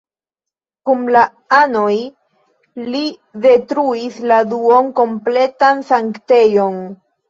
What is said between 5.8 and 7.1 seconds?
sanktejon.